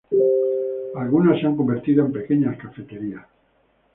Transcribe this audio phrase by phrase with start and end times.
[0.95, 3.23] Algunas se han convertido en pequeñas cafeterías.